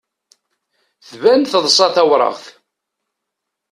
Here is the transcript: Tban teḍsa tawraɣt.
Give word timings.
Tban 1.07 1.41
teḍsa 1.51 1.87
tawraɣt. 1.95 2.45